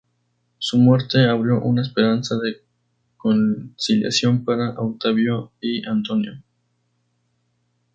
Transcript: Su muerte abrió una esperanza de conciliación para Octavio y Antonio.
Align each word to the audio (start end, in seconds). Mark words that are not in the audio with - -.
Su 0.57 0.79
muerte 0.79 1.27
abrió 1.29 1.61
una 1.61 1.83
esperanza 1.83 2.35
de 2.39 2.63
conciliación 3.17 4.43
para 4.43 4.71
Octavio 4.71 5.51
y 5.61 5.85
Antonio. 5.85 6.41